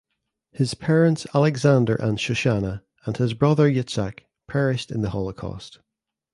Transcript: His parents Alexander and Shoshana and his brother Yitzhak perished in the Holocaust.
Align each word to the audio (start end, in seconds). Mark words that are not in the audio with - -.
His 0.51 0.73
parents 0.73 1.27
Alexander 1.31 1.93
and 1.93 2.17
Shoshana 2.17 2.81
and 3.05 3.15
his 3.17 3.35
brother 3.35 3.69
Yitzhak 3.69 4.21
perished 4.47 4.89
in 4.89 5.03
the 5.03 5.11
Holocaust. 5.11 5.77